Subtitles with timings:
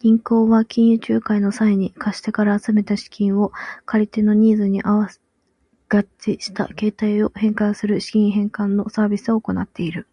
[0.00, 3.52] 銀行は金融仲介の際に、貸し手から集めた資金を
[3.84, 5.08] 借り手のニーズに合
[5.90, 10.06] 致した形態に変換する資産変換のサービスを行っている。